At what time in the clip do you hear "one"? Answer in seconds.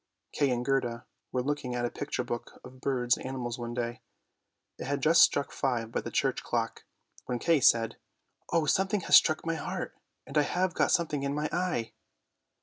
3.59-3.75